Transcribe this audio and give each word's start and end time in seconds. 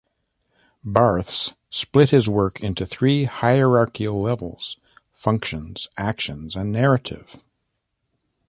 Barthes 0.83 1.53
split 1.69 2.09
this 2.09 2.27
work 2.27 2.59
into 2.59 2.87
three 2.87 3.25
hierarchical 3.25 4.19
levels: 4.19 4.77
'functions', 5.11 5.87
'actions' 5.95 6.55
and 6.55 6.71
'narrative'. 6.71 7.39